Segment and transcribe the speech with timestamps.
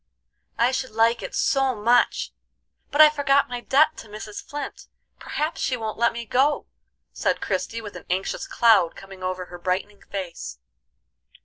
[0.57, 2.31] "I should like it so much!
[2.89, 4.43] But I forgot my debt to Mrs.
[4.43, 4.87] Flint;
[5.19, 6.65] perhaps she won't let me go,"
[7.13, 10.57] said Christie, with an anxious cloud coming over her brightening face.